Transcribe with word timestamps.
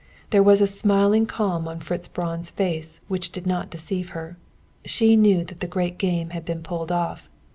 There 0.31 0.41
was 0.41 0.61
a 0.61 0.65
smiling 0.65 1.27
calm 1.27 1.67
on 1.67 1.79
Fritz 1.79 2.07
Braun's 2.07 2.49
face 2.49 3.01
which 3.07 3.31
did 3.31 3.45
not 3.45 3.69
deceive 3.69 4.09
her. 4.17 4.35
She 4.83 5.15
knew 5.15 5.43
that 5.45 5.59
the 5.59 5.67
great 5.67 5.99
game 5.99 6.31
had 6.31 6.43
been 6.43 6.63
pulled 6.63 6.91
off. 6.91 7.29